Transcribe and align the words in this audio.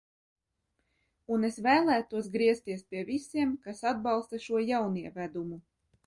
Un 1.35 1.43
es 1.49 1.57
vēlētos 1.65 2.29
griezties 2.35 2.81
pie 2.93 3.03
visiem, 3.09 3.51
kas 3.67 3.83
atbalsta 3.91 4.39
šo 4.47 4.63
jaunievedumu. 4.71 5.61